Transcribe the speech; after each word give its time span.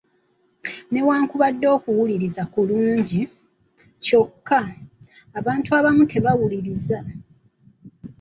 Newankudde 0.91 1.67
okuwuliriza 1.75 2.43
kulungi, 2.53 3.21
kyokka, 4.05 4.61
abantu 5.39 5.69
abamu 5.77 6.03
tebawuliriza! 6.11 6.99